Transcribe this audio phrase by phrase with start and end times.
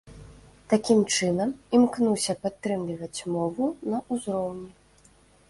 [0.71, 1.49] Такім чынам
[1.79, 3.63] імкнуся падтрымліваць мову
[3.93, 4.69] на ўзроўні.